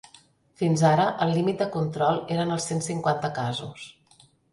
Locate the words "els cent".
2.55-2.81